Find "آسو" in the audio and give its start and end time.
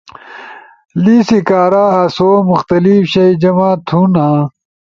2.01-2.29